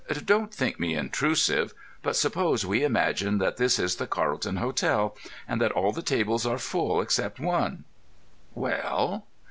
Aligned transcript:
"Don't 0.25 0.51
think 0.51 0.79
me 0.79 0.95
intrusive, 0.95 1.75
but 2.01 2.15
suppose 2.15 2.65
we 2.65 2.83
imagine 2.83 3.37
that 3.37 3.57
this 3.57 3.77
is 3.77 3.97
the 3.97 4.07
Carlton 4.07 4.55
Hotel, 4.55 5.15
and 5.47 5.61
that 5.61 5.71
all 5.73 5.91
the 5.91 6.01
tables 6.01 6.43
are 6.43 6.57
full 6.57 7.01
except 7.01 7.39
one." 7.39 7.83
"Well?" 8.55 9.27